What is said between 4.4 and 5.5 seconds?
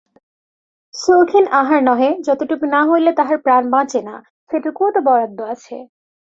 সেটুকুও তো বরাদ্দ